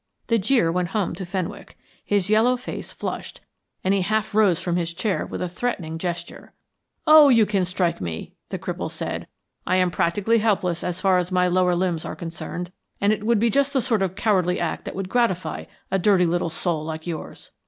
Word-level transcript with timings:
The 0.29 0.39
jeer 0.39 0.71
went 0.71 0.87
home 0.97 1.13
to 1.13 1.27
Fenwick, 1.27 1.77
his 2.03 2.27
yellow 2.27 2.57
face 2.57 2.91
flushed, 2.91 3.41
and 3.83 3.93
he 3.93 4.01
half 4.01 4.33
rose 4.33 4.59
from 4.59 4.75
his 4.75 4.95
chair 4.95 5.27
with 5.27 5.43
a 5.43 5.47
threatening 5.47 5.99
gesture. 5.99 6.55
"Oh, 7.05 7.29
you 7.29 7.45
can 7.45 7.65
strike 7.65 8.01
me," 8.01 8.33
the 8.49 8.57
cripple 8.57 8.89
said. 8.91 9.27
"I 9.67 9.75
am 9.75 9.91
practically 9.91 10.39
helpless 10.39 10.83
as 10.83 11.01
far 11.01 11.19
as 11.19 11.31
my 11.31 11.47
lower 11.47 11.75
limbs 11.75 12.03
are 12.03 12.15
concerned, 12.15 12.71
and 12.99 13.13
it 13.13 13.23
would 13.23 13.37
be 13.37 13.51
just 13.51 13.73
the 13.73 13.79
sort 13.81 14.01
of 14.01 14.15
cowardly 14.15 14.59
act 14.59 14.85
that 14.85 14.95
would 14.95 15.07
gratify 15.07 15.65
a 15.91 15.99
dirty 15.99 16.25
little 16.25 16.49
soul 16.49 16.83
like 16.83 17.05
yours. 17.05 17.51